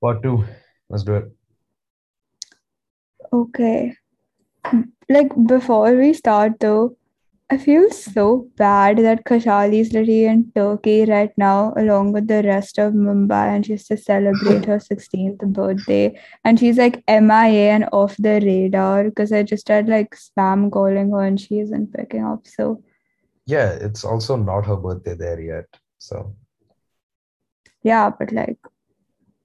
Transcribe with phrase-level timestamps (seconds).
[0.00, 0.44] Part two.
[0.88, 1.32] Let's do it.
[3.32, 3.96] Okay.
[5.08, 6.96] Like before we start though,
[7.48, 12.42] I feel so bad that Khashali is literally in Turkey right now, along with the
[12.42, 16.18] rest of Mumbai, and she's to celebrate her 16th birthday.
[16.44, 21.12] And she's like MIA and off the radar because I just had like spam calling
[21.12, 22.48] her and she isn't picking up.
[22.48, 22.82] So,
[23.46, 25.66] Yeah, it's also not her birthday there yet.
[25.98, 26.34] So
[27.84, 28.58] yeah, but like,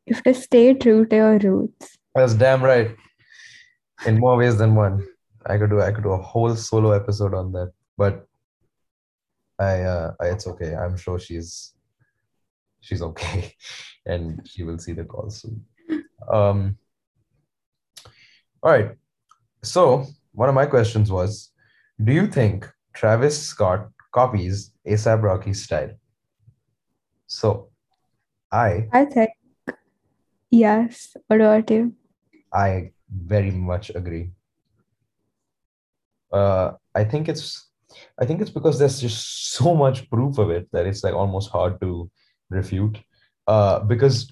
[0.06, 1.98] you have to stay true to your roots.
[2.16, 2.96] that's damn right.
[4.06, 5.06] In more ways than one.
[5.46, 7.72] I could do I could do a whole solo episode on that.
[7.98, 8.28] But
[9.60, 10.76] I uh I, it's okay.
[10.76, 11.74] I'm sure she's
[12.82, 13.54] she's okay.
[14.08, 15.64] And she will see the call soon.
[16.32, 16.78] Um
[18.64, 18.92] all right.
[19.64, 21.52] So one of my questions was,
[22.04, 25.92] do you think Travis Scott copies ASAP Rocky's style?
[27.28, 27.70] So
[28.52, 29.31] I I think,
[30.52, 31.16] yes.
[31.28, 31.94] What about you?
[32.54, 34.32] I very much agree.
[36.32, 37.70] Uh, I think it's
[38.20, 41.50] I think it's because there's just so much proof of it that it's like almost
[41.50, 42.10] hard to
[42.50, 43.00] refute.
[43.48, 44.32] Uh, because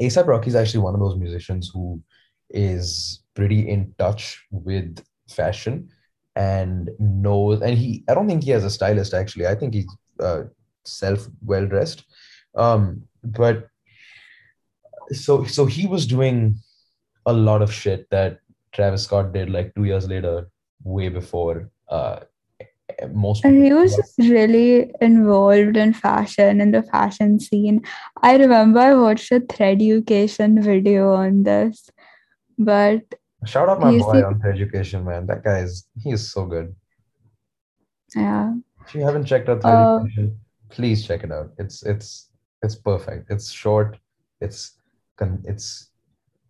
[0.00, 2.02] ASAP Rocky is actually one of those musicians who
[2.50, 5.88] is pretty in touch with fashion
[6.36, 9.46] and knows and he I don't think he has a stylist actually.
[9.46, 9.86] I think he's
[10.20, 10.42] uh,
[10.84, 12.04] self well dressed.
[12.54, 13.68] Um, but
[15.12, 16.56] so so he was doing
[17.26, 18.40] a lot of shit that
[18.72, 20.48] Travis Scott did like two years later,
[20.84, 22.20] way before uh,
[23.12, 27.82] most And he was just really involved in fashion in the fashion scene.
[28.22, 31.90] I remember I watched a thread education video on this,
[32.58, 33.02] but
[33.44, 35.26] Shout out my boy see, on education, man.
[35.26, 36.74] That guy is he is so good.
[38.14, 38.54] yeah.
[38.86, 40.38] If you haven't checked out Thread Uh, education,
[40.70, 41.52] please check it out.
[41.58, 42.30] It's it's
[42.62, 43.30] it's perfect.
[43.30, 43.98] It's short.
[44.40, 44.75] It's
[45.44, 45.90] it's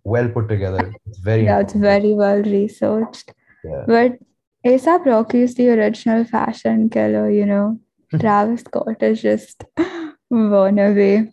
[0.05, 0.93] well put together.
[1.07, 3.33] It's very yeah, it's very well researched.
[3.65, 3.85] Yeah.
[3.87, 4.19] But
[4.65, 7.81] ASAP Rocky is the original fashion killer, you know.
[8.21, 9.65] Travis Scott is just
[10.33, 11.33] wannabe.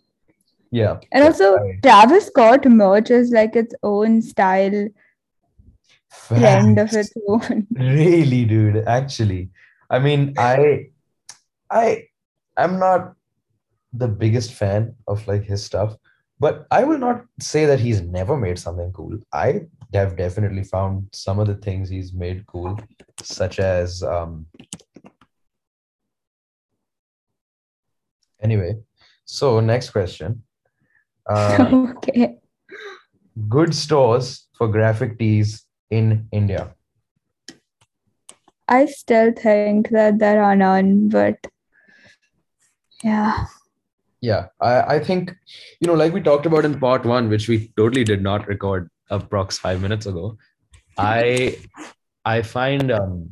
[0.70, 0.98] Yeah.
[1.12, 4.88] And also, Travis Scott merch is like its own style
[6.26, 7.66] trend of its own.
[7.76, 8.82] Really, dude.
[8.86, 9.50] Actually,
[9.88, 10.86] I mean, I,
[11.70, 12.08] I,
[12.56, 13.14] I'm not
[13.92, 15.96] the biggest fan of like his stuff,
[16.38, 19.18] but I will not say that he's never made something cool.
[19.32, 19.62] I
[19.92, 22.78] have definitely found some of the things he's made cool,
[23.22, 24.46] such as um.
[28.42, 28.76] Anyway,
[29.24, 30.42] so next question.
[31.28, 32.38] Uh, Okay.
[33.48, 36.74] good stores for graphic tees in India.
[38.68, 41.36] I still think that there are none, but
[43.02, 43.46] yeah.
[44.24, 45.34] Yeah, I, I think,
[45.80, 48.88] you know, like we talked about in part one, which we totally did not record
[49.10, 50.38] approx five minutes ago.
[50.96, 51.58] I
[52.24, 53.30] I find um,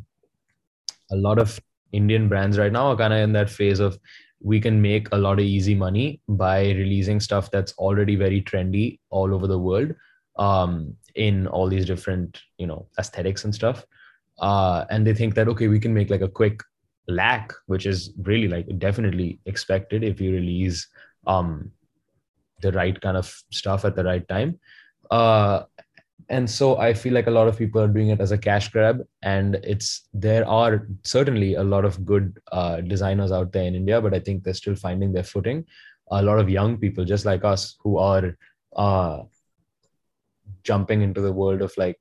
[1.10, 1.58] a lot of
[1.92, 3.98] Indian brands right now are kind of in that phase of
[4.42, 8.98] we can make a lot of easy money by releasing stuff that's already very trendy
[9.08, 9.94] all over the world
[10.36, 13.86] um, in all these different, you know, aesthetics and stuff.
[14.40, 16.60] Uh, and they think that okay, we can make like a quick
[17.08, 20.86] lack, which is really like definitely expected if you release
[21.26, 21.70] um,
[22.60, 24.58] the right kind of stuff at the right time.
[25.10, 25.64] Uh,
[26.28, 28.68] and so I feel like a lot of people are doing it as a cash
[28.68, 33.74] grab, and it's there are certainly a lot of good uh, designers out there in
[33.74, 35.66] India, but I think they're still finding their footing.
[36.10, 38.36] A lot of young people, just like us, who are
[38.76, 39.24] uh,
[40.62, 42.00] jumping into the world of like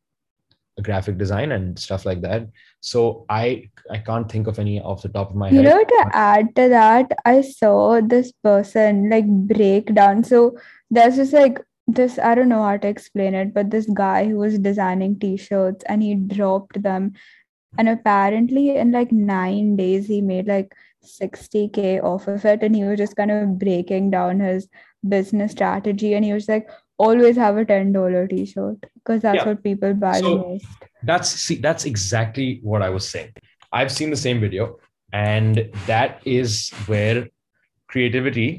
[0.84, 2.48] graphic design and stuff like that.
[2.80, 5.56] So I I can't think of any off the top of my head.
[5.56, 10.24] You know, to add to that, I saw this person like break down.
[10.24, 10.58] So
[10.90, 14.38] there's just like this, I don't know how to explain it, but this guy who
[14.38, 17.14] was designing t-shirts and he dropped them.
[17.78, 22.64] And apparently in like nine days he made like 60k off of it.
[22.64, 24.68] And he was just kind of breaking down his
[25.08, 26.14] business strategy.
[26.14, 26.70] And he was like,
[27.08, 29.48] always have a $10 t-shirt because that's Yeah.
[29.50, 30.66] what people buy the So- most.
[31.04, 33.32] That's see, that's exactly what I was saying.
[33.74, 34.66] I've seen the same video,
[35.12, 37.28] and that is where
[37.88, 38.50] creativity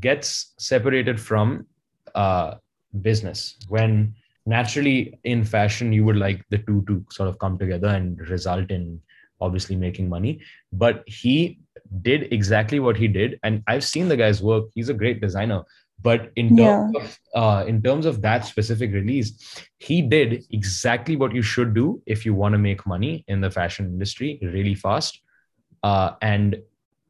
[0.00, 1.66] gets separated from
[2.14, 2.54] uh,
[3.02, 3.40] business.
[3.68, 4.14] When
[4.46, 8.70] naturally in fashion, you would like the two to sort of come together and result
[8.70, 9.00] in
[9.46, 10.40] obviously making money.
[10.72, 11.58] But he
[12.02, 14.64] did exactly what he did, and I've seen the guy's work.
[14.74, 15.62] He's a great designer.
[16.02, 19.32] But in terms of uh, in terms of that specific release,
[19.78, 23.50] he did exactly what you should do if you want to make money in the
[23.50, 25.20] fashion industry really fast.
[25.82, 26.56] Uh, and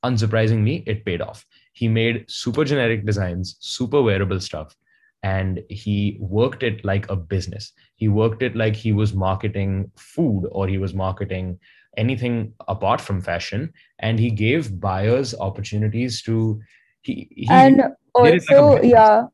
[0.05, 1.45] unsurprisingly, it paid off.
[1.73, 4.75] He made super generic designs, super wearable stuff,
[5.23, 7.73] and he worked it like a business.
[7.97, 11.59] He worked it like he was marketing food or he was marketing
[11.97, 16.61] anything apart from fashion, and he gave buyers opportunities to.
[17.03, 17.83] He, he and
[18.17, 19.27] also yeah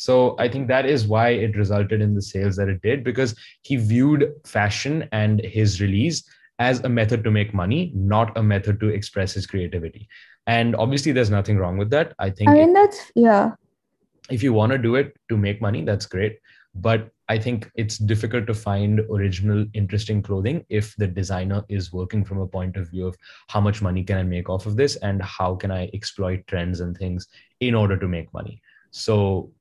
[0.00, 3.34] So I think that is why it resulted in the sales that it did because
[3.68, 4.22] he viewed
[4.52, 6.22] fashion and his release
[6.58, 10.08] as a method to make money, not a method to express his creativity.
[10.46, 12.14] And obviously, there's nothing wrong with that.
[12.18, 13.52] I think i if, mean that's yeah
[14.30, 16.38] if you want to do it to make money, that's great.
[16.74, 22.24] But I think it's difficult to find original, interesting clothing if the designer is working
[22.24, 23.16] from a point of view of
[23.48, 26.80] how much money can I make off of this and how can I exploit trends
[26.80, 27.28] and things
[27.60, 28.60] in order to make money.
[28.90, 29.52] So,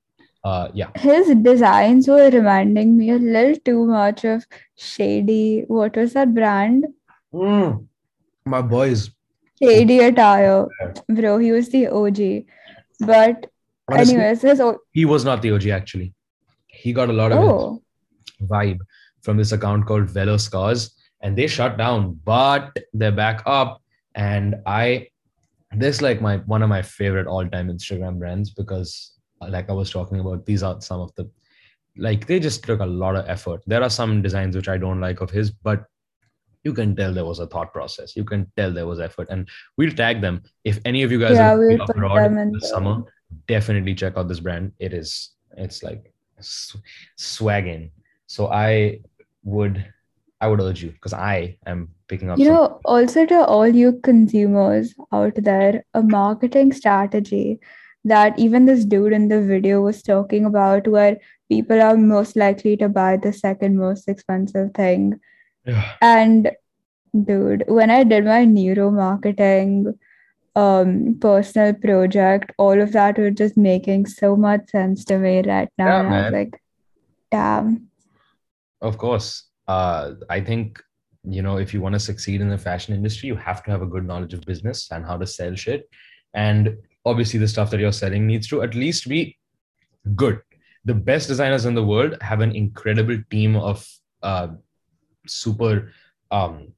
[0.44, 0.89] uh, yeah.
[0.95, 6.86] his designs were reminding me a little too much of shady what was that brand
[7.33, 7.86] Mm,
[8.45, 9.01] my boys.
[9.62, 10.65] shady attire
[11.18, 12.19] bro he was the og
[13.12, 13.45] but
[13.92, 16.13] Honestly, anyways his o- he was not the OG actually.
[16.83, 17.81] He got a lot of oh
[18.53, 18.79] vibe
[19.21, 20.91] from this account called Velo Scars,
[21.21, 23.81] and they shut down, but they're back up.
[24.15, 25.07] And I,
[25.75, 29.11] this like my one of my favorite all-time Instagram brands because,
[29.55, 31.29] like I was talking about, these are some of the,
[31.97, 33.61] like they just took a lot of effort.
[33.67, 35.83] There are some designs which I don't like of his, but
[36.63, 38.15] you can tell there was a thought process.
[38.15, 39.47] You can tell there was effort, and
[39.77, 43.03] we'll tag them if any of you guys Yeah, are we'll abroad in the- summer.
[43.47, 44.71] Definitely check out this brand.
[44.79, 46.77] It is it's like sw-
[47.15, 47.91] swagging.
[48.27, 49.00] So I
[49.44, 49.86] would
[50.41, 53.68] I would urge you because I am picking up You some know, also to all
[53.68, 57.59] you consumers out there, a marketing strategy
[58.06, 61.18] that even this dude in the video was talking about, where
[61.50, 65.19] people are most likely to buy the second most expensive thing.
[65.65, 65.95] Yeah.
[66.01, 66.51] And
[67.25, 69.94] dude, when I did my neuromarketing
[70.59, 75.69] um personal project, all of that was just making so much sense to me right
[75.77, 75.88] now.
[75.88, 76.33] Yeah, and I was man.
[76.39, 76.61] like,
[77.31, 77.88] damn.
[78.81, 79.29] Of course.
[79.67, 80.81] Uh, I think,
[81.23, 83.83] you know, if you want to succeed in the fashion industry, you have to have
[83.83, 85.89] a good knowledge of business and how to sell shit.
[86.33, 89.38] And obviously, the stuff that you're selling needs to at least be
[90.15, 90.41] good.
[90.85, 93.85] The best designers in the world have an incredible team of
[94.23, 94.47] uh,
[95.27, 95.91] super
[96.31, 96.73] um,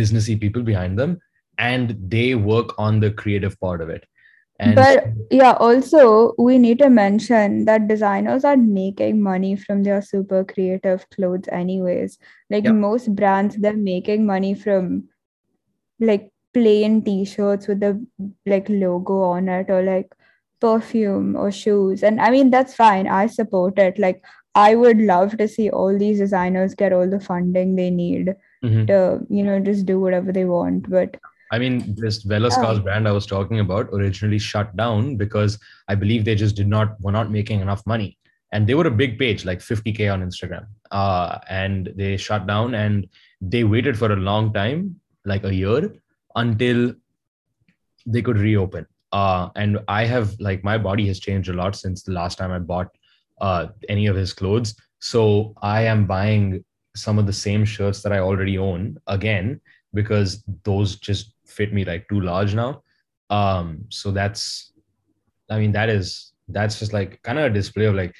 [0.00, 1.20] businessy people behind them,
[1.58, 4.04] and they work on the creative part of it.
[4.60, 10.00] And But yeah, also we need to mention that designers are making money from their
[10.00, 12.18] super creative clothes anyways.
[12.50, 12.74] Like Yep.
[12.74, 15.04] most brands, they're making money from
[16.00, 18.04] like plain t-shirts with the
[18.46, 20.12] like logo on it or like
[20.60, 22.02] perfume or shoes.
[22.02, 23.06] And I mean that's fine.
[23.08, 23.98] I support it.
[23.98, 24.24] Like
[24.54, 28.34] I would love to see all these designers get all the funding they need
[28.64, 28.86] Mhm.
[28.86, 30.88] to, you know, just do whatever they want.
[30.88, 31.16] But
[31.52, 32.82] I mean, this Velasquez Yeah.
[32.82, 35.58] brand I was talking about originally shut down because
[35.88, 38.18] I believe they just did not were not making enough money,
[38.52, 42.74] and they were a big page, like 50k on Instagram, uh, and they shut down,
[42.74, 43.06] and
[43.40, 45.94] they waited for a long time, like a year,
[46.36, 46.94] until
[48.06, 48.86] they could reopen.
[49.12, 52.50] Uh, and I have like my body has changed a lot since the last time
[52.50, 52.88] I bought
[53.40, 54.74] uh, any of his clothes.
[54.98, 56.64] So I am buying
[56.96, 59.60] some of the same shirts that I already own again
[59.92, 62.82] because those just fit me like too large now.
[63.30, 64.72] Um, so that's,
[65.50, 68.14] I mean, that is that's just like kind of a display of like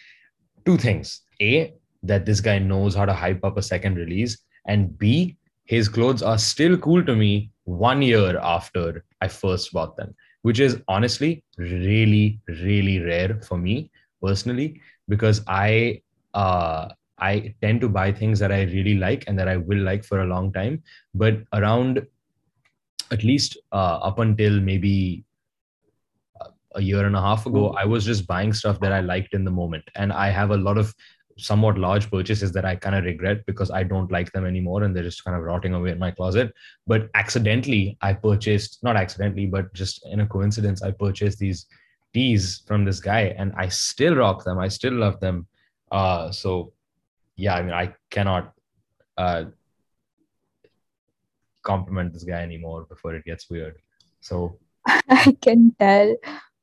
[0.64, 4.96] two things: a that this guy knows how to hype up a second release, and
[4.98, 5.36] b
[5.66, 10.60] his clothes are still cool to me one year after I first bought them, which
[10.60, 13.90] is honestly really, really rare for me
[14.22, 16.02] personally because I
[16.34, 16.88] uh,
[17.18, 20.20] I tend to buy things that I really like and that I will like for
[20.20, 20.82] a long time.
[21.14, 22.06] But around
[23.11, 25.25] at least uh, up until maybe
[26.40, 29.34] uh, a year and a half ago, I was just buying stuff that I liked
[29.34, 29.84] in the moment.
[29.94, 30.94] And I have a lot of
[31.37, 34.94] somewhat large purchases that I kind of regret because I don't like them anymore and
[34.94, 36.52] they're just kind of rotting away in my closet.
[36.87, 41.66] But accidentally, I purchased, not accidentally, but just in a coincidence, I purchased these
[42.12, 44.58] tees from this guy and I still rock them.
[44.58, 45.46] I still love them.
[45.90, 46.73] Uh, so,
[47.37, 48.52] yeah, I mean, I cannot
[49.16, 49.44] uh,
[51.64, 53.76] compliment this guy anymore before it gets weird.
[54.21, 56.16] So, I can tell.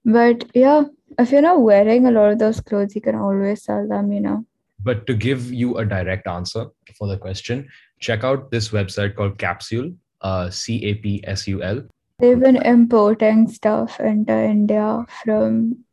[0.06, 0.84] But yeah,
[1.20, 4.22] if you're not wearing a lot of those clothes, you can always sell them, you
[4.22, 4.46] know.
[4.84, 6.62] but to give you a direct answer
[6.98, 7.68] for the question,
[8.00, 9.92] check out this website called Capsule,
[10.22, 11.84] uh, C A P S U L.
[12.20, 15.86] They've been importing stuff into India from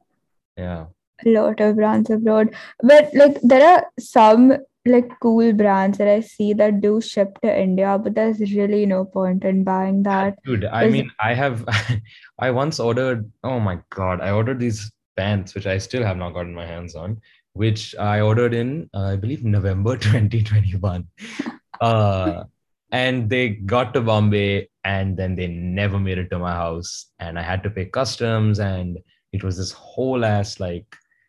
[0.56, 0.86] Yeah.
[1.26, 2.54] a lot of brands abroad.
[2.82, 4.56] But like there are some
[4.88, 9.04] like cool brands that I see that do ship to India, but there's really no
[9.04, 10.38] point in buying that.
[10.44, 11.64] Dude, I mean, I have,
[12.38, 16.34] I once ordered, oh my God, I ordered these pants, which I still have not
[16.34, 17.20] gotten my hands on,
[17.52, 21.06] which I ordered in, uh, I believe, November 2021.
[21.80, 22.44] uh,
[22.90, 27.06] and they got to Bombay and then they never made it to my house.
[27.18, 28.98] And I had to pay customs, and
[29.32, 30.86] it was this whole ass like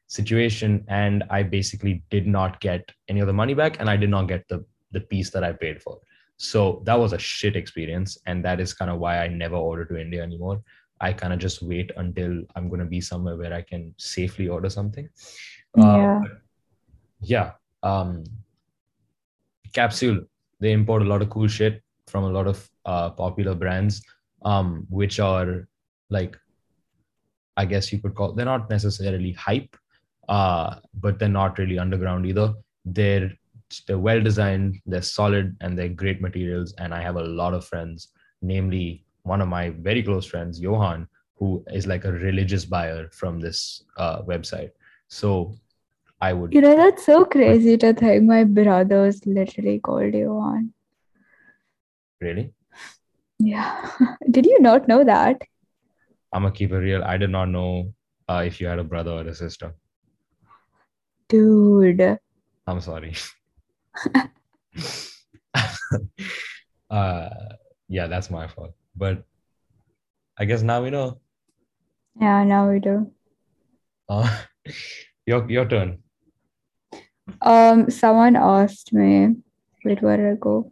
[0.09, 0.83] situation.
[0.89, 4.27] And I basically did not get any of the money back, and I did not
[4.27, 5.99] get the the piece that I paid for.
[6.37, 8.17] So that was a shit experience.
[8.25, 10.61] And that is kind of why I never order to India anymore.
[11.01, 14.47] I kind of just wait until I'm going to be somewhere where I can safely
[14.47, 15.07] order something.
[15.77, 15.85] Yeah.
[15.85, 16.21] Uh,
[17.21, 17.51] yeah.
[17.83, 18.23] Um,
[19.73, 20.21] Capsule,
[20.59, 24.01] they import a lot of cool shit from a lot of uh, popular brands,
[24.43, 25.67] um, which are
[26.09, 26.37] like,
[27.55, 29.75] I guess you could call, they're not necessarily hype,
[30.29, 32.53] uh, but they're not really underground either.
[32.85, 33.31] They're
[33.87, 36.73] they're well designed, they're solid, and they're great materials.
[36.77, 38.09] And I have a lot of friends,
[38.41, 43.39] namely one of my very close friends, Johan, who is like a religious buyer from
[43.39, 44.71] this uh, website.
[45.07, 45.55] So
[46.21, 46.53] I would.
[46.53, 50.73] You know, that's so crazy to think my brother's literally called you on.
[52.21, 52.53] Really?
[53.39, 53.91] Yeah.
[54.31, 55.41] Did you not know that?
[56.33, 57.03] I'm gonna keep it real.
[57.03, 57.91] I did not know
[58.27, 59.73] uh, if you had a brother or a sister.
[61.29, 62.19] Dude.
[62.67, 63.15] I'm sorry.
[66.89, 67.29] uh,
[67.87, 68.73] yeah, that's my fault.
[68.95, 69.23] But
[70.37, 71.19] I guess now we know.
[72.19, 73.11] Yeah, now we do.
[74.07, 74.29] Uh,
[75.25, 75.99] your your turn.
[77.41, 79.35] Um, someone asked me,
[79.85, 80.71] wait, where did I go?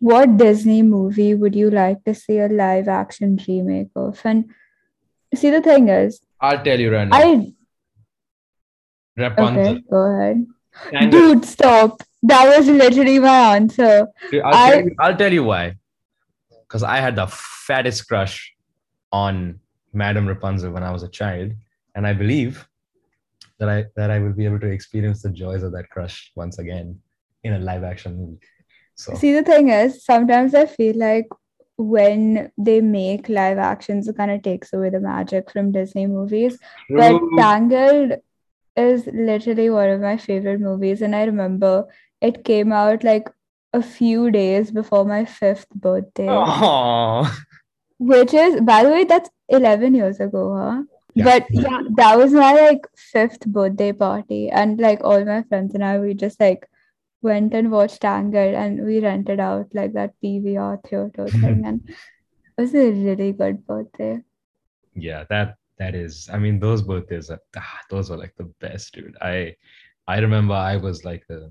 [0.00, 4.20] What Disney movie would you like to see a live action remake of?
[4.24, 4.50] And
[5.34, 7.16] see, the thing is, I'll tell you right now.
[7.16, 7.52] I
[9.16, 9.72] Rapunzel.
[9.72, 11.10] okay, go ahead.
[11.10, 12.02] Dude, stop.
[12.22, 14.08] That was literally my answer.
[14.44, 15.76] I'll, I- tell you, I'll tell you why.
[16.68, 18.52] Because I had the fattest crush
[19.12, 19.60] on
[19.92, 21.52] Madame Rapunzel when I was a child,
[21.94, 22.66] and I believe
[23.58, 26.58] that I that I will be able to experience the joys of that crush once
[26.58, 27.00] again
[27.44, 28.38] in a live action movie.
[28.96, 31.28] So See, the thing is, sometimes I feel like
[31.76, 36.58] when they make live actions, it kind of takes away the magic from Disney movies.
[36.88, 38.14] But Tangled
[38.76, 41.02] is literally one of my favorite movies.
[41.02, 41.86] And I remember
[42.20, 43.28] it came out like
[43.72, 47.38] a few days before my fifth birthday, Aw.
[47.98, 50.82] which is, by the way, that's 11 years ago, huh?
[51.14, 51.24] Yeah.
[51.24, 54.50] But yeah, that was my like fifth birthday party.
[54.50, 56.68] And like all my friends and I, we just like
[57.22, 61.64] went and watched Tangled and we rented out like that PVR theater thing.
[61.66, 64.22] And it was a really good birthday.
[64.94, 68.94] yeah that that is i mean those birthdays are, ah, those were like the best
[68.94, 69.16] dude.
[69.20, 69.54] I
[70.08, 71.50] i remember i was like a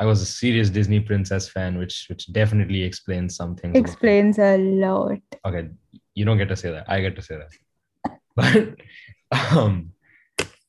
[0.00, 5.20] i was a serious disney princess fan which which definitely explains something Explains a lot.
[5.44, 5.68] okay
[6.14, 6.88] you don't get to say that.
[6.88, 7.52] I get to say that.
[8.36, 8.76] But
[9.56, 9.92] um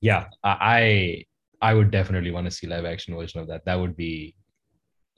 [0.02, 1.24] yeah i
[1.62, 3.66] i would definitely want to see live action version of that.
[3.66, 4.36] That would be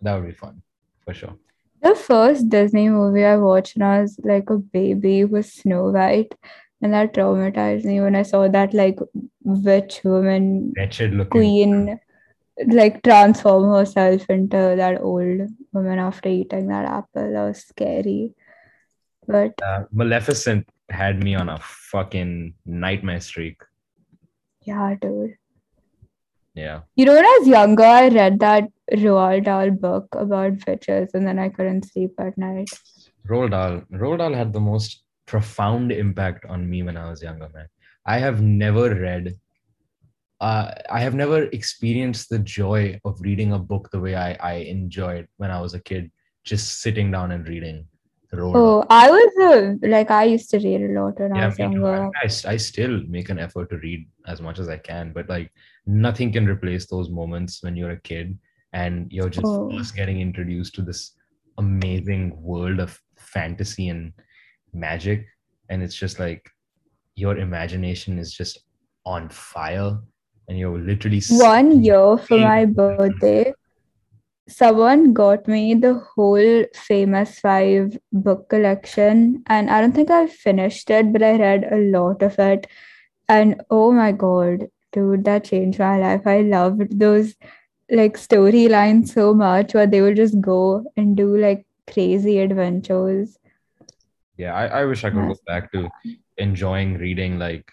[0.01, 0.61] that would be fun
[1.05, 1.35] for sure.
[1.81, 6.33] The first Disney movie I watched when I was like a baby was Snow White,
[6.81, 8.99] and that traumatized me when I saw that like
[9.43, 11.99] witch woman wretched looking queen
[12.67, 15.41] like transform herself into that old
[15.73, 17.31] woman after eating that apple.
[17.31, 18.33] That was scary.
[19.27, 23.61] But uh, maleficent had me on a fucking nightmare streak
[24.67, 25.35] yeah, dude.
[26.53, 31.11] yeah You know, when I was younger, I read that Roald Dahl book about witches,
[31.13, 32.69] and then I couldn't sleep at night.
[33.29, 33.81] Roald Dahl.
[33.91, 37.67] Roald Dahl had the most profound impact on me when I was younger, man.
[38.05, 39.33] I have never read,
[40.39, 44.53] uh, I have never experienced the joy of reading a book the way I, I
[44.53, 46.09] enjoyed when I was a kid,
[46.43, 47.87] just sitting down and reading.
[48.33, 52.09] Oh, I was uh, like, I used to read a lot when I was younger.
[52.13, 55.29] I, I, I still make an effort to read as much as I can, but
[55.29, 55.49] like
[55.85, 58.37] nothing can replace those moments when you're a kid
[58.73, 59.71] and you're just Oh.
[59.71, 61.13] first getting introduced to this
[61.57, 64.11] amazing world of fantasy and
[64.79, 65.25] magic.
[65.69, 66.49] And it's just like
[67.15, 68.59] your imagination is just
[69.05, 69.99] on fire
[70.47, 73.53] and you're literally One year for my birthday,
[74.47, 80.89] someone got me the whole Famous Five book collection, and I don't think I finished
[80.89, 82.67] it, but I read a lot of it.
[83.27, 86.25] And oh my god, dude, that changed my life.
[86.25, 87.35] I loved those
[87.89, 93.37] like storylines so much where they would just go and do like crazy adventures.
[94.37, 95.89] Yeah I, I wish i could go back to
[96.37, 97.69] enjoying reading like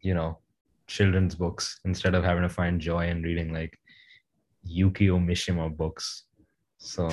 [0.00, 0.38] you know
[0.86, 3.78] children's books instead of having to find joy in reading like
[4.68, 6.24] yukio mishima books
[6.78, 7.08] so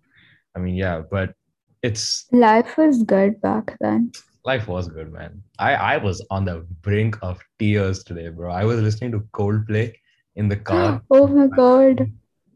[0.56, 1.34] i mean yeah but
[1.82, 4.12] it's Life was good back then.
[4.44, 5.42] life was good, man.
[5.58, 8.52] I I was on the brink of tears today, bro.
[8.52, 9.92] I was listening to Coldplay
[10.36, 12.12] in the car Oh my god.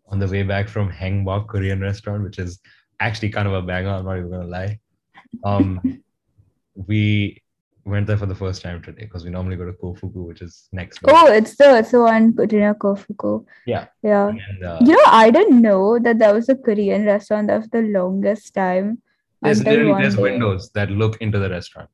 [0.09, 2.61] on the way back from Hangbok Korean restaurant, which is
[3.01, 3.91] actually kind of a banger.
[3.91, 4.79] I'm not even gonna lie.
[5.45, 5.81] Um,
[6.75, 7.43] we
[7.85, 10.69] went there for the first time today because we normally go to Kofuku, which is
[10.73, 11.01] next.
[11.03, 11.15] door.
[11.17, 13.45] Oh, it's the it's the one near Kofuku.
[13.67, 13.87] Yeah.
[14.03, 14.29] Yeah.
[14.29, 17.69] And, uh, You know, I didn't know that that was a Korean restaurant there for
[17.69, 19.03] the longest time.
[19.43, 20.23] there's literally there's day.
[20.23, 21.91] windows that look into the restaurant.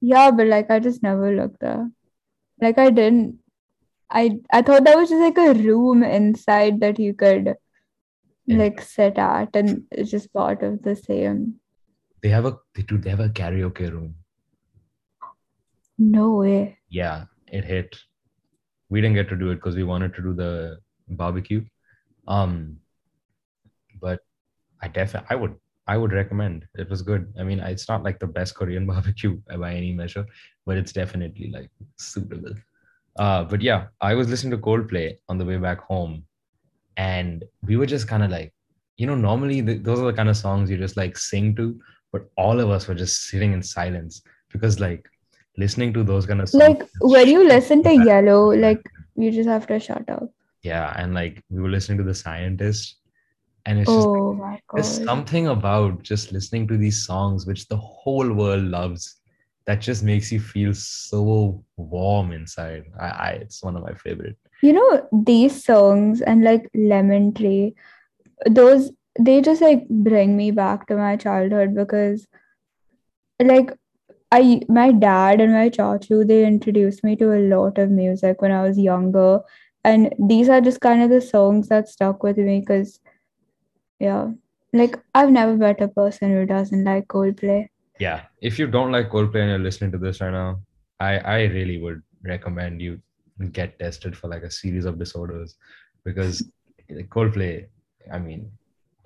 [0.00, 1.90] Yeah, but like I just never looked there.
[2.60, 3.38] Like I didn't.
[4.10, 7.54] I I thought that was just like a room inside that you could
[8.46, 8.58] Yeah.
[8.58, 11.60] like sit at, and it's just part of the same.
[12.26, 14.16] They have a they do they have a karaoke room.
[15.96, 16.76] No way.
[16.88, 17.96] Yeah, it hit.
[18.88, 21.64] We didn't get to do it because we wanted to do the barbecue.
[22.26, 22.78] Um,
[24.00, 24.18] but
[24.82, 25.54] I definitely I would
[25.86, 26.66] I would recommend.
[26.74, 27.32] It was good.
[27.38, 30.26] I mean, it's not like the best Korean barbecue by any measure,
[30.64, 32.54] but it's definitely like suitable.
[33.20, 36.24] Uh, but yeah, I was listening to Coldplay on the way back home,
[36.96, 38.52] and we were just kind of like,
[38.96, 41.78] you know, normally th- those are the kind of songs you just like sing to,
[42.12, 45.08] but all of us were just sitting in silence because like
[45.58, 46.78] listening to those kind of songs.
[46.78, 48.82] Like when you listen to Yellow, like
[49.16, 50.30] you just have to shut up.
[50.62, 52.96] yeah, and like we were listening to the scientist,
[53.64, 57.76] and it's just Oh my there's something about just listening to these songs which the
[57.76, 59.20] whole world loves
[59.66, 62.84] that just makes you feel so warm inside.
[63.00, 64.36] I, I it's one of my favorite.
[64.62, 67.74] You know, these songs and like Lemon Tree,
[68.46, 72.26] those they just like bring me back to my childhood because
[73.40, 73.72] like
[74.32, 78.52] I my dad and my chachu they introduced me to a lot of music when
[78.52, 79.40] I was younger.
[79.84, 83.00] And these are just kind of the songs that stuck with me because
[84.00, 84.32] yeah.
[84.72, 87.68] Like I've never met a person who doesn't like Coldplay.
[87.98, 90.60] Yeah, if you don't like Coldplay and you're listening to this right now,
[91.00, 93.00] I I really would recommend you
[93.52, 95.56] get tested for like a series of disorders
[96.04, 96.42] because
[96.90, 97.66] Coldplay,
[98.12, 98.50] I mean,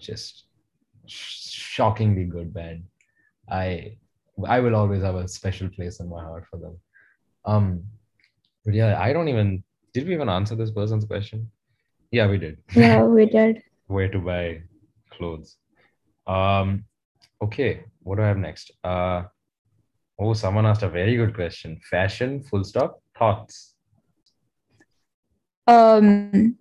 [0.01, 0.45] just
[1.07, 2.85] sh- shockingly good band.
[3.49, 3.97] I
[4.47, 6.79] I will always have a special place in my heart for them.
[7.45, 7.85] Um,
[8.65, 11.51] but yeah, I don't even did we even answer this person's question?
[12.11, 12.59] Yeah, we did.
[12.75, 13.63] Yeah, we did.
[13.87, 14.63] Where to buy
[15.11, 15.57] clothes?
[16.27, 16.85] Um,
[17.43, 18.71] okay, what do I have next?
[18.85, 19.25] Uh,
[20.19, 21.81] oh, someone asked a very good question.
[21.91, 23.75] Fashion, full stop, thoughts.
[25.67, 26.57] Um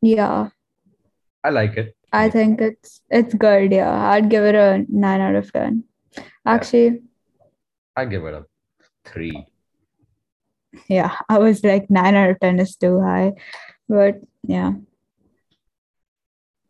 [0.00, 0.50] yeah.
[1.42, 1.96] I like it.
[2.14, 3.72] I think it's it's good.
[3.72, 5.82] Yeah, I'd give it a nine out of ten.
[6.46, 7.02] Actually,
[7.96, 8.44] I give it a
[9.04, 9.46] three.
[10.88, 13.32] yeah, I was like nine out of ten is too high,
[13.88, 14.72] but yeah.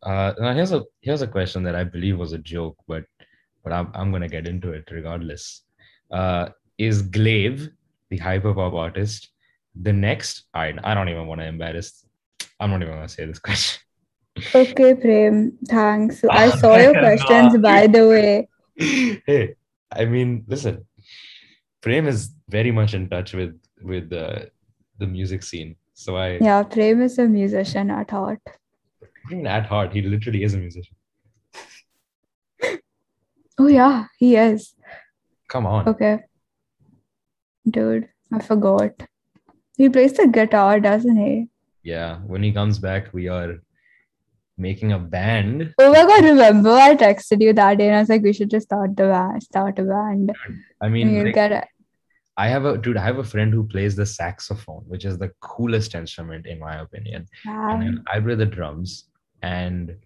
[0.02, 3.04] Uh, now here's a here's a question that I believe was a joke, but
[3.62, 5.62] but I'm I'm gonna get into it regardless.
[6.10, 7.68] Uh, is Glaive,
[8.08, 9.30] the hyperpop artist,
[9.74, 10.44] the next?
[10.54, 12.06] I I don't even want to embarrass.
[12.58, 13.83] I'm not even gonna say this question.
[14.54, 16.20] Okay, Prem, thanks.
[16.20, 18.48] So I ah, saw your questions, by the way.
[19.26, 19.54] hey,
[19.92, 20.84] I mean, listen,
[21.80, 24.50] Prem is very much in touch with with the
[24.98, 25.76] the music scene.
[25.94, 28.40] So I Yeah, Prem is a musician at heart.
[29.46, 30.96] at heart, he literally is a musician.
[33.56, 34.74] Oh yeah, he is.
[35.48, 35.88] Come on.
[35.88, 36.18] Okay.
[37.70, 38.92] Dude, I forgot.
[39.76, 41.48] He plays the guitar, doesn't he?
[41.82, 43.60] Yeah, when he comes back, we are
[44.56, 45.74] making a band.
[45.78, 48.50] Oh my god, remember I texted you that day and I was like, we should
[48.50, 50.32] just start the band, start a band.
[50.80, 51.64] I mean, you'll like, get it.
[52.36, 52.96] I have a dude.
[52.96, 56.76] I have a friend who plays the saxophone, which is the coolest instrument in my
[56.80, 57.28] opinion.
[57.46, 59.08] And then I play the drums,
[59.42, 59.96] and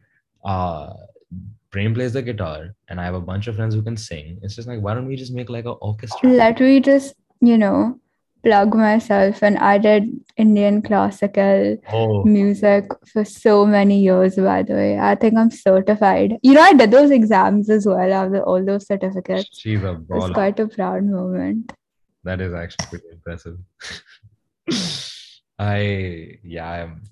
[0.45, 0.93] uh,
[1.71, 4.39] Brain plays the guitar, and I have a bunch of friends who can sing.
[4.43, 6.29] It's just like, why don't we just make like an orchestra?
[6.29, 7.99] Let me just, you know,
[8.43, 9.43] plug myself.
[9.43, 14.99] And I did Indian classical Oh, music for so many years, by the way.
[14.99, 16.37] I think I'm certified.
[16.43, 18.43] You know, I did those exams as well.
[18.45, 19.49] All those certificates.
[19.53, 21.73] she's a It's quite a proud moment.
[22.25, 23.59] That is actually pretty impressive.
[25.59, 27.03] I yeah, I'm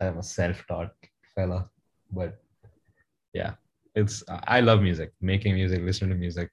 [0.00, 0.92] I'm a self-taught
[1.34, 1.68] fella,
[2.12, 2.38] but
[3.32, 3.54] yeah,
[3.94, 6.50] it's I love music, making music, listening to music.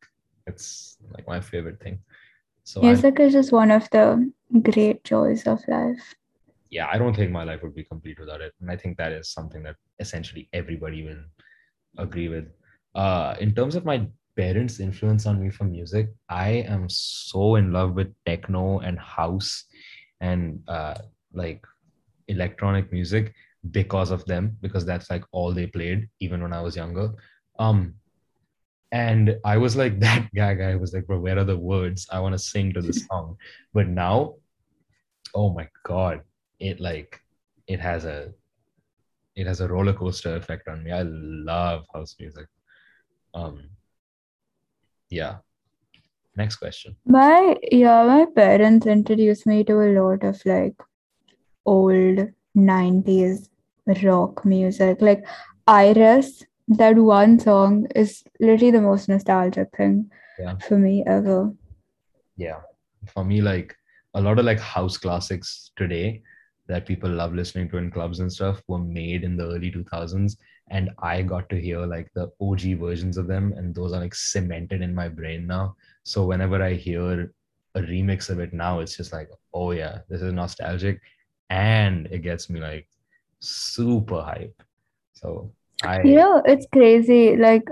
[0.47, 1.99] It's like my favorite thing.
[2.63, 6.15] So I, Music is just one of the great joys of life.
[6.69, 9.11] yeah, I don't think my life would be complete without it, and I think that
[9.11, 11.23] is something that essentially everybody will
[11.97, 12.47] agree with.
[12.95, 17.71] Uh, in terms of my parents' influence on me for music, I am so in
[17.71, 19.65] love with techno and house
[20.21, 20.95] and uh,
[21.33, 21.63] like
[22.27, 23.33] electronic music
[23.71, 27.11] because of them, because that's like all they played even when I was younger.
[27.59, 27.95] Um,
[28.93, 32.07] And I was like, that guy guy was like, bro, where are the words?
[32.11, 33.37] I want to sing to the song.
[33.73, 34.35] But now,
[35.33, 36.21] oh my god,
[36.59, 37.19] it like
[37.67, 38.31] it has a
[39.35, 40.91] it has a roller coaster effect on me.
[40.91, 42.47] I love house music.
[43.33, 43.69] Um
[45.09, 45.37] yeah.
[46.35, 46.95] Next question.
[47.05, 50.75] My yeah, my parents introduced me to a lot of like
[51.65, 53.49] old 90s
[54.03, 55.01] rock music.
[55.01, 55.25] Like
[55.67, 60.57] Iris, that one song is literally the most nostalgic thing Yeah.
[60.57, 61.51] for me ever.
[62.37, 62.61] Yeah.
[63.13, 63.75] For me, like
[64.13, 66.21] a lot of like house classics today
[66.67, 70.37] that people love listening to in clubs and stuff were made in the early 2000s.
[70.69, 74.15] And I got to hear like the OG versions of them, and those are like
[74.15, 75.75] cemented in my brain now.
[76.03, 77.33] So whenever I hear
[77.75, 81.01] a remix of it now, it's just like, oh yeah, this is nostalgic.
[81.49, 82.87] And it gets me like
[83.39, 84.63] super hype.
[85.13, 85.51] So
[85.83, 87.35] I You know, it's crazy.
[87.35, 87.67] Like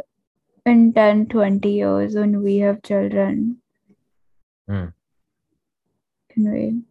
[0.65, 3.58] in 10, 20 years when we have children,
[4.67, 4.86] Hmm.
[6.30, 6.82] can we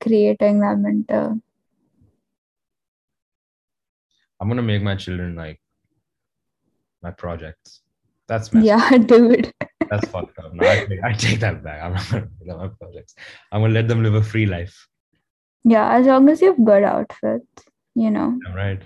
[0.00, 1.40] creating them into
[4.40, 5.60] I'm gonna make my children like
[7.02, 7.82] my projects.
[8.28, 9.52] That's messed yeah, dude.
[9.90, 10.54] That's fucked up.
[10.54, 11.82] No, I, take, I take that back.
[11.82, 13.14] I'm not gonna make them my projects.
[13.52, 14.86] I'm gonna let them live a free life.
[15.64, 18.38] Yeah, as long as you have good outfits, you know.
[18.48, 18.80] All right.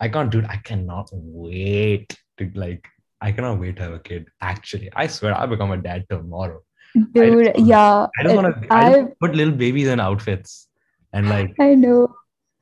[0.00, 0.46] I can't do it.
[0.48, 2.86] I cannot wait to like.
[3.20, 4.26] I cannot wait to have a kid.
[4.40, 6.62] Actually, I swear I'll become a dad tomorrow.
[6.94, 8.06] Dude, wanna- yeah.
[8.18, 8.72] I don't want to.
[8.72, 10.68] I just put little babies in outfits
[11.12, 12.14] and like I know.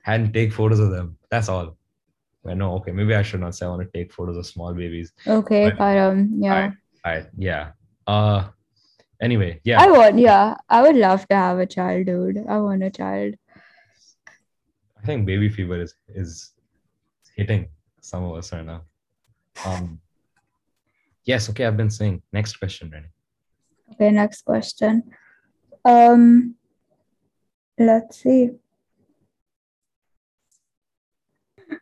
[0.07, 1.19] and take photos of them.
[1.31, 1.77] That's all.
[2.49, 2.75] I know.
[2.77, 5.13] Okay, maybe I should not say I want to take photos of small babies.
[5.27, 6.73] Okay, But- but um, yeah.
[7.05, 7.27] All right.
[7.37, 7.73] Yeah.
[8.07, 8.49] Uh.
[9.21, 9.81] Anyway, yeah.
[9.83, 12.45] I want, yeah, I would love to have a child, dude.
[12.47, 13.35] I want a child.
[15.03, 16.53] I think baby fever is is
[17.37, 17.69] hitting
[18.01, 18.83] some of us right now.
[19.65, 20.01] Um.
[21.25, 21.49] Yes.
[21.51, 21.65] Okay.
[21.67, 22.23] I've been saying.
[22.33, 23.13] Next question, Rennie.
[23.93, 25.05] Okay, next question.
[25.85, 26.57] Um,
[27.79, 28.51] let's see.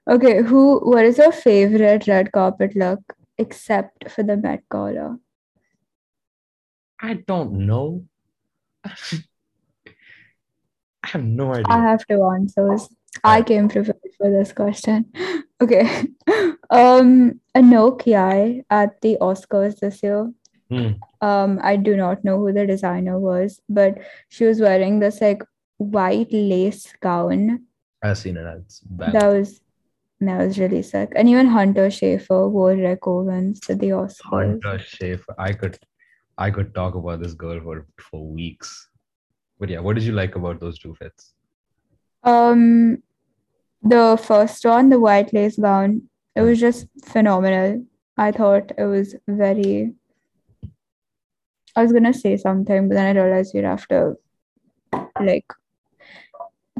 [0.08, 0.80] Okay, who?
[0.80, 3.00] What is your favorite red carpet look
[3.38, 5.18] except for the Met Gala?
[7.00, 8.04] I don't know.
[8.84, 8.92] I
[11.04, 11.64] have no idea.
[11.68, 12.88] I have two answers.
[13.22, 15.12] I came prepared for this question.
[15.60, 16.08] Okay.
[16.70, 20.32] Um, Anok Yai at the Oscars this year.
[20.70, 20.92] Hmm.
[21.20, 23.98] Um, I do not know who the designer was, but
[24.28, 25.44] she was wearing this like
[25.76, 27.66] white lace gown.
[28.02, 28.64] I've seen it.
[29.12, 29.60] That was
[30.20, 31.12] that was really sick.
[31.14, 34.22] And even Hunter Schafer wore Rick Owens to the Oscars.
[34.24, 35.34] Hunter Schafer.
[35.38, 35.78] I could,
[36.38, 38.88] I could talk about this girl for for weeks.
[39.58, 41.33] But yeah, what did you like about those two fits?
[42.24, 43.02] Um,
[43.82, 47.84] the first one, the white lace gown, it was just phenomenal.
[48.16, 49.92] I thought it was very.
[51.76, 54.16] I was gonna say something, but then I realized you'd have to
[55.20, 55.46] like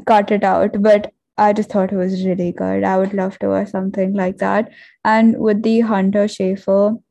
[0.05, 0.81] cut it out.
[0.81, 2.83] But I just thought it was really good.
[2.83, 4.71] I would love to wear something like that.
[5.03, 7.01] And with the Hunter Schafer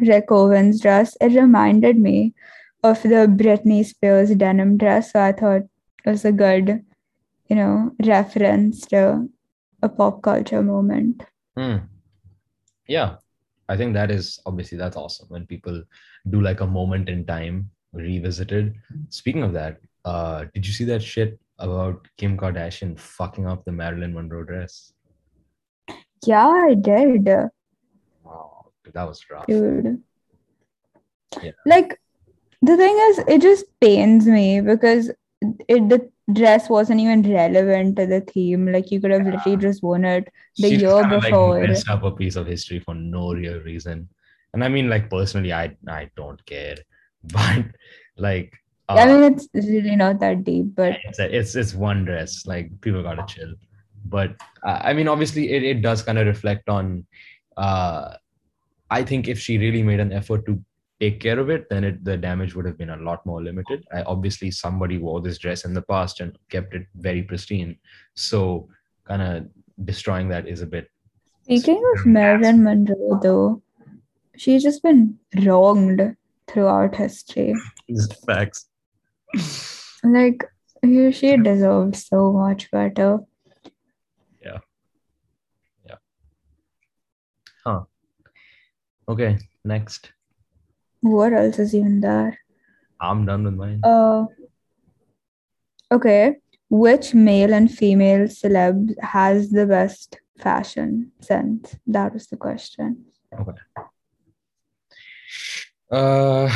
[0.00, 2.34] Rick Owens dress, it reminded me
[2.82, 5.12] of the Britney Spears denim dress.
[5.12, 5.62] So I thought
[6.04, 6.84] it was a good,
[7.48, 9.28] you know, referenced to
[9.82, 11.22] a pop culture moment.
[11.56, 11.76] Hmm.
[12.88, 13.16] Yeah,
[13.68, 15.82] I think that is obviously that's awesome when people
[16.30, 18.74] do like a moment in time revisited.
[19.08, 23.72] Speaking of that, uh, did you see that shit about Kim Kardashian fucking up the
[23.72, 24.92] Marilyn Monroe dress?
[26.24, 27.26] Yeah, I did,
[28.24, 29.46] Wow, that was rough.
[29.46, 30.02] dude.
[31.42, 31.50] Yeah.
[31.64, 32.00] Like
[32.62, 35.10] the thing is, it just pains me because
[35.68, 38.70] it the dress wasn't even relevant to the theme.
[38.72, 40.28] Like you could have literally just worn it
[40.58, 41.60] the She year before.
[41.60, 44.08] Like, messed up a piece of history for no real reason.
[44.52, 46.76] And I mean, like personally, I I don't care,
[47.24, 47.64] but
[48.16, 48.52] like,
[48.88, 52.46] uh, I mean, it's really not that deep, but it's it's it's one dress.
[52.46, 53.54] Like people gotta chill.
[54.04, 57.06] But uh, I mean, obviously, it it does kind of reflect on.
[57.56, 58.14] Uh,
[58.90, 60.62] I think if she really made an effort to
[61.00, 63.84] take care of it, then it the damage would have been a lot more limited.
[63.92, 67.76] I, obviously, somebody wore this dress in the past and kept it very pristine.
[68.14, 68.68] So,
[69.04, 69.48] kind of
[69.84, 70.90] destroying that is a bit
[71.42, 73.62] Speaking of Marilyn Monroe, though,
[74.36, 76.16] she's just been wronged
[76.48, 77.54] throughout history.
[78.26, 78.66] facts.
[80.02, 80.42] Like,
[80.82, 83.20] he- she deserved so much better.
[84.44, 84.58] Yeah.
[85.84, 85.96] Yeah.
[87.64, 87.84] Huh.
[89.08, 90.12] Okay, next.
[91.06, 92.38] What else is even there?
[93.00, 93.80] I'm done with mine.
[93.84, 94.26] Uh,
[95.92, 96.36] okay.
[96.68, 101.76] Which male and female celeb has the best fashion sense?
[101.86, 103.04] That was the question.
[103.32, 103.60] Okay.
[105.90, 106.50] Uh,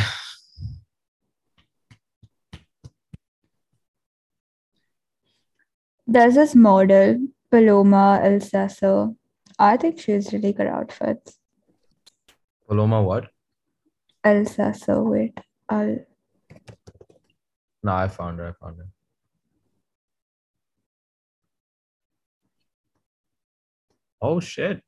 [6.08, 7.18] There's this model,
[7.52, 9.14] Paloma Elsesser.
[9.60, 11.38] I think she's really good outfits.
[12.68, 13.30] Paloma, what?
[14.24, 15.38] Elsesser, wait.
[15.68, 15.98] I'll
[17.82, 18.48] No, I found her.
[18.48, 18.88] I found her.
[24.20, 24.82] Oh shit.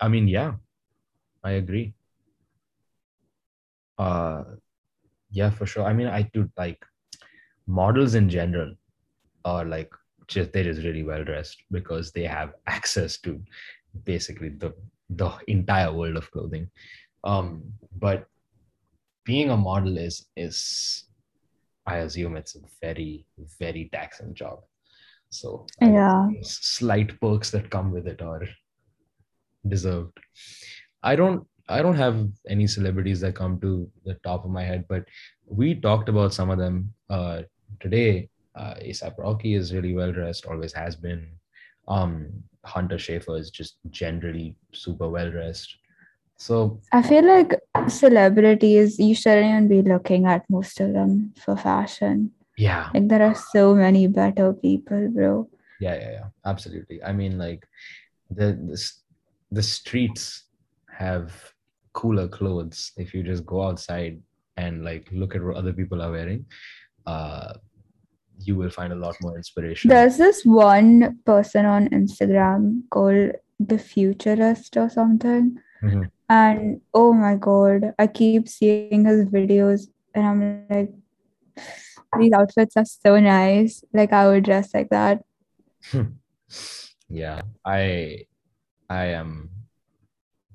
[0.00, 0.54] I mean, yeah,
[1.42, 1.94] I agree.
[3.98, 4.44] Uh,
[5.30, 5.84] yeah, for sure.
[5.84, 6.84] I mean, I do like
[7.66, 8.74] models in general
[9.44, 9.92] are like
[10.28, 13.40] just they're just really well dressed because they have access to
[14.04, 14.74] basically the
[15.16, 16.70] the entire world of clothing.
[17.24, 17.62] Um,
[17.98, 18.26] but
[19.24, 21.04] being a model is is
[21.86, 23.26] I assume it's a very
[23.58, 24.60] very taxing job.
[25.30, 26.28] So yeah.
[26.42, 28.42] slight perks that come with it are
[29.66, 30.18] deserved.
[31.02, 34.84] I don't I don't have any celebrities that come to the top of my head,
[34.88, 35.04] but
[35.46, 37.42] we talked about some of them uh,
[37.80, 38.28] today.
[38.54, 41.26] Uh, ASAP Rocky is really well dressed, always has been.
[41.88, 45.76] Um, Hunter Schafer is just generally super well dressed.
[46.36, 47.54] So I feel like
[47.88, 52.32] celebrities, you shouldn't even be looking at most of them for fashion.
[52.56, 55.48] yeah, Like there are so many better people, bro.
[55.80, 57.02] yeah, yeah, yeah, absolutely.
[57.02, 57.66] I mean, like
[58.30, 58.78] the the,
[59.50, 60.44] the streets
[60.90, 61.32] have
[61.92, 64.20] cooler clothes if you just go outside
[64.56, 66.44] and like look at what other people are wearing.
[67.06, 67.54] Uh,
[68.38, 69.88] you will find a lot more inspiration.
[69.88, 75.58] There's this one person on Instagram called The Futurist or something.
[75.82, 76.10] Mhm.
[76.28, 80.92] And oh my god, I keep seeing his videos and I'm like,
[82.18, 83.84] these outfits are so nice.
[83.92, 85.24] Like I would dress like that.
[87.08, 88.26] yeah, I
[88.88, 89.50] I am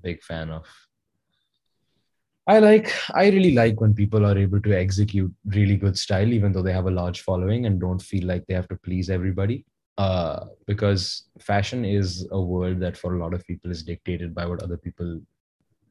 [0.01, 0.65] big fan of.
[2.47, 6.53] I like I really like when people are able to execute really good style, even
[6.53, 9.65] though they have a large following and don't feel like they have to please everybody.
[9.97, 14.45] Uh, because fashion is a world that for a lot of people is dictated by
[14.45, 15.19] what other people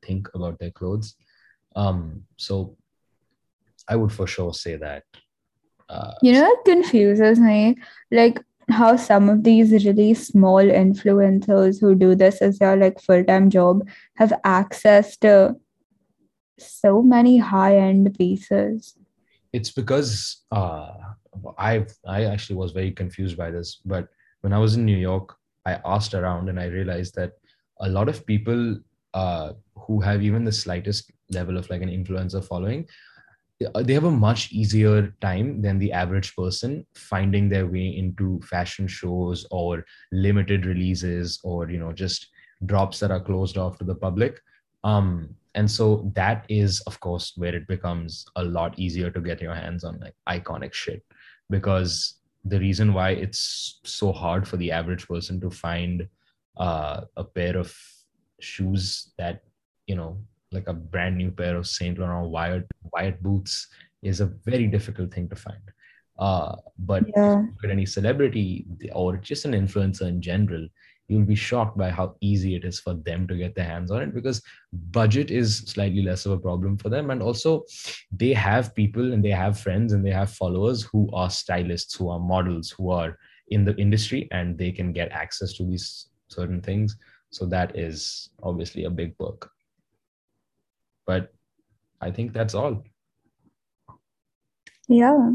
[0.02, 1.16] think about their clothes.
[1.74, 2.76] Um, so
[3.88, 5.02] I would for sure say that.
[5.88, 7.76] Uh, You know, it confuses me.
[8.10, 13.50] Like how some of these really small influencers who do this as their like full-time
[13.50, 15.56] job have access to
[16.58, 18.96] so many high-end pieces.
[19.52, 20.92] it's because uh,
[21.58, 24.08] I've I actually was very confused by this, but
[24.42, 27.32] when I was in New York, I asked around and I realized that
[27.80, 28.78] a lot of people
[29.14, 32.86] uh, who have even the slightest level of like an influencer following,
[33.74, 38.40] uh, they have a much easier time than the average person finding their way into
[38.42, 42.28] fashion shows or limited releases or you know just
[42.66, 44.40] drops that are closed off to the public
[44.90, 45.08] um
[45.58, 45.86] and so
[46.20, 49.98] that is of course where it becomes a lot easier to get your hands on
[50.04, 51.02] like iconic shit
[51.56, 51.94] because
[52.52, 56.06] the reason why it's so hard for the average person to find
[56.66, 57.74] uh, a pair of
[58.40, 59.42] shoes that
[59.86, 60.10] you know
[60.52, 63.66] like a brand new pair of Saint Laurent wired Wyatt boots
[64.02, 65.64] is a very difficult thing to find.
[66.26, 67.42] Uh, but if Yeah.
[67.64, 70.68] at any celebrity or just an influencer in general,
[71.08, 74.02] you'll be shocked by how easy it is for them to get their hands on
[74.02, 74.42] it because
[74.90, 77.10] budget is slightly less of a problem for them.
[77.10, 77.64] And also,
[78.10, 82.08] they have people and they have friends and they have followers who are stylists, who
[82.08, 86.60] are models, who are in the industry, and they can get access to these certain
[86.60, 86.96] things.
[87.30, 89.50] So that is obviously a big perk.
[91.06, 91.32] But
[92.00, 92.82] I think that's all.
[94.88, 95.30] Yeah.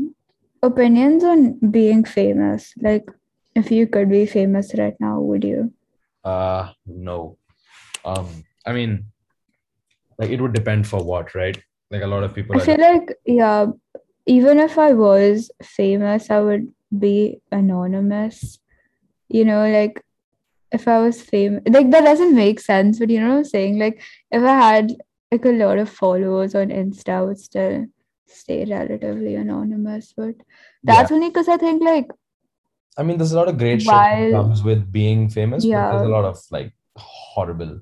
[0.64, 2.74] Opinions on being famous.
[2.82, 3.10] Like
[3.56, 5.74] if you could be famous right now, would you?
[6.24, 7.38] Uh no.
[8.06, 9.06] Um, I mean,
[10.18, 11.62] like it would depend for what, right?
[11.90, 13.68] Like a lot of people I feel like, yeah,
[14.26, 18.60] even if I was famous, I would be anonymous.
[19.30, 20.04] You know, like
[20.72, 23.80] if I was famous, like that doesn't make sense, but you know what I'm saying?
[23.80, 24.94] Like if I had
[25.32, 27.86] like a lot of followers on Insta, I would still
[28.28, 30.14] stay relatively anonymous.
[30.16, 30.44] But yeah.
[30.84, 32.10] that's only because I think like
[32.98, 36.08] I mean, there's a lot of great shit that comes with being famous, but there's
[36.08, 37.80] a lot of like horrible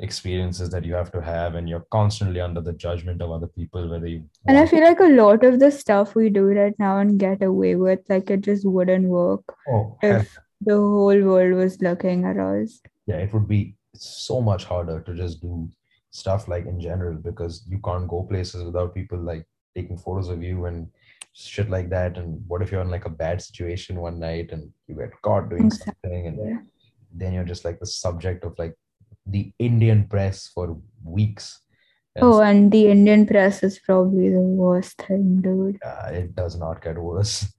[0.00, 3.88] experiences that you have to have, and you're constantly under the judgment of other people,
[3.88, 6.98] whether you and I feel like a lot of the stuff we do right now
[6.98, 11.80] and get away with, like it just wouldn't work Oh, if the whole world was
[11.80, 12.80] looking at us.
[13.06, 15.68] yeah, it would be so much harder to just do
[16.10, 20.42] stuff like in general because you can't go places without people like taking photos of
[20.42, 20.88] you and
[21.38, 22.16] shit like that.
[22.18, 25.48] And what if you're in like a bad situation one night and you get caught
[25.48, 26.68] doing something and Exactly.
[27.14, 28.74] then you're just like the subject of like
[29.26, 31.60] the Indian press for weeks.
[32.20, 35.78] Oh, and the Indian press is probably the worst thing, dude.
[35.84, 37.46] uh, it does not get worse.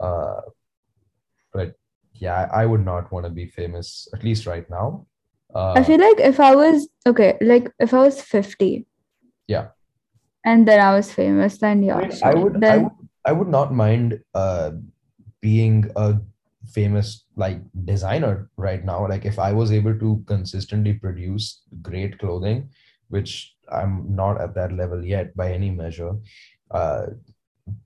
[0.00, 0.42] Uh,
[1.52, 1.72] but
[2.14, 5.06] yeah, I would not want to be famous, at least right now.
[5.52, 8.86] Uh, I feel like if I was okay, like if I was 50.
[9.48, 9.68] Yeah.
[10.44, 11.96] And then I was famous, then yeah.
[11.96, 12.28] I, mean, sure.
[12.28, 14.70] I would, I then would, I would not mind uh,
[15.40, 16.18] being a
[16.76, 19.06] famous like designer right now.
[19.08, 22.70] Like if I was able to consistently produce great clothing,
[23.08, 26.12] which I'm not at that level yet by any measure.
[26.70, 27.06] Uh,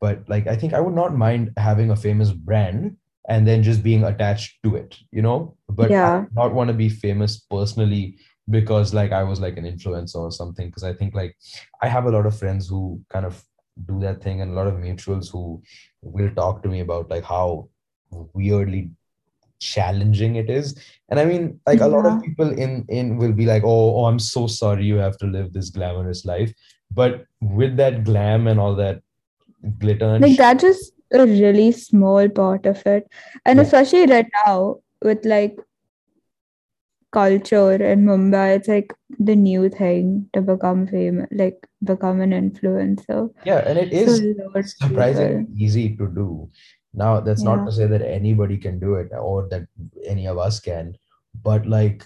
[0.01, 2.97] but like I think I would not mind having a famous brand
[3.29, 5.57] and then just being attached to it, you know.
[5.69, 6.21] But I Yeah.
[6.21, 8.05] would not want to be famous personally
[8.49, 10.69] because like I was like an influencer or something.
[10.69, 11.37] Because I think like
[11.83, 13.43] I have a lot of friends who kind of
[13.87, 15.63] do that thing and a lot of mutuals who
[16.03, 17.69] will talk to me about like how
[18.11, 18.91] weirdly
[19.59, 20.79] challenging it is.
[21.09, 24.05] And I mean, like a lot of people in in will be like, oh, oh,
[24.07, 26.53] I'm so sorry you have to live this glamorous life.
[26.91, 29.01] But with that glam and all that
[29.79, 33.07] glitter and like shit, that's just a really small part of it.
[33.45, 33.65] And Yeah.
[33.65, 35.57] especially right now with like
[37.13, 43.31] culture in Mumbai, it's like the new thing to become famous, like become an influencer.
[43.45, 46.51] yeah, and it is So is a lot of surprisingly easy to do.
[46.95, 49.67] Now, that's not to say that anybody can do it or that
[50.07, 50.97] any of us can,
[51.43, 52.05] but like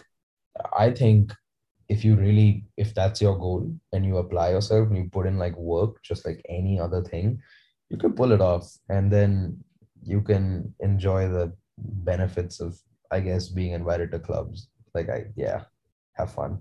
[0.76, 1.32] I think
[1.88, 5.38] if you really if that's your goal and you apply yourself and you put in
[5.38, 7.40] like work just like any other thing,
[7.90, 9.58] you can pull it off and then
[10.02, 12.78] you can enjoy the benefits of
[13.10, 14.68] I guess being invited to clubs.
[14.96, 15.64] Like I yeah,
[16.14, 16.58] have fun.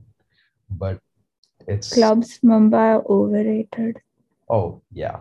[0.69, 0.99] But
[1.67, 4.01] it's clubs Mumbai are overrated.
[4.49, 5.19] oh yeah,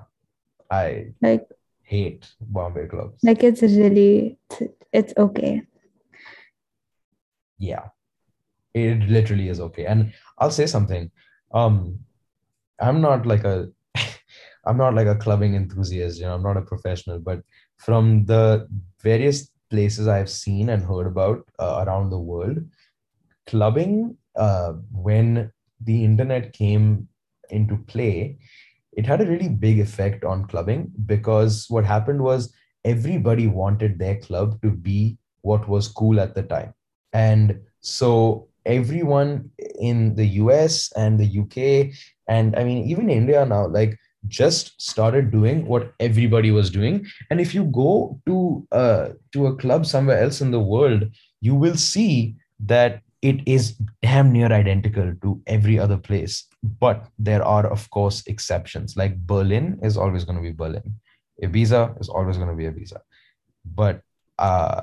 [0.70, 1.46] I Like
[1.94, 3.22] hate Bombay clubs.
[3.22, 4.62] like it's really it's,
[5.00, 5.62] it's okay.
[7.58, 7.84] yeah
[8.74, 11.04] it literally is okay and i'll say something
[11.60, 11.76] um
[12.86, 13.56] i'm not like a
[14.66, 17.38] i'm not like a clubbing enthusiast you know i'm not a professional but
[17.86, 18.66] from the
[19.08, 19.38] various
[19.70, 22.58] places i've seen and heard about uh, around the world
[23.46, 27.08] clubbing uh, when the internet came
[27.50, 28.38] into play
[28.96, 32.52] it had a really big effect on clubbing because what happened was
[32.84, 36.72] everybody wanted their club to be what was cool at the time.
[37.12, 41.94] And so everyone in the US and the UK
[42.28, 47.06] and I mean even India now like just started doing what everybody was doing.
[47.30, 51.04] And if you go to uh to a club somewhere else in the world
[51.40, 53.64] you will see that it is
[54.06, 56.34] damn near identical to every other place
[56.84, 60.86] but there are of course exceptions like Berlin is always going to be Berlin
[61.46, 62.98] Ibiza is always going to be Ibiza
[63.80, 64.00] but
[64.38, 64.82] uh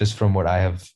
[0.00, 0.88] just from what I have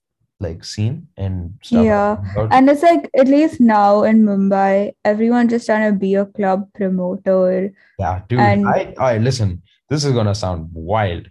[0.47, 2.17] like seen and stuff Yeah.
[2.33, 2.53] about.
[2.53, 6.67] And it's like at least now in Mumbai, everyone just trying to be a club
[6.75, 7.73] promoter.
[7.99, 8.41] Yeah, dude.
[8.41, 9.63] And- I, I listen.
[9.89, 11.31] This is gonna sound wild.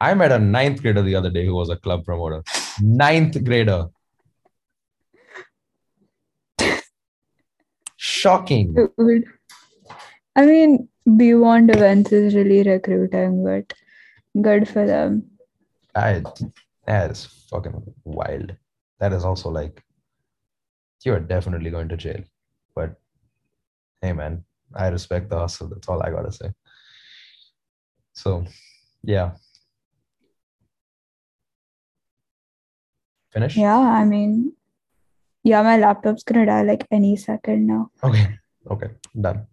[0.00, 2.42] I met a ninth grader the other day who was a club promoter.
[2.80, 3.86] Ninth grader.
[8.02, 8.74] Shocking.
[10.34, 13.74] I mean, Beyond Events is really recruiting, but
[14.40, 15.30] good for them.
[15.94, 16.22] I
[16.86, 18.56] that is fucking wild.
[19.00, 19.82] That is also like
[21.04, 22.22] you're definitely going to jail.
[22.74, 22.94] But
[24.00, 25.68] hey man, I respect the hustle.
[25.68, 26.52] That's all I gotta say.
[28.14, 28.46] So
[29.02, 29.32] yeah.
[33.30, 33.58] Finish?
[33.58, 34.54] Yeah, I mean,
[35.42, 37.90] yeah, my laptop's gonna die like any second now.
[38.02, 38.38] Okay.
[38.70, 38.90] Okay.
[39.18, 39.46] Done.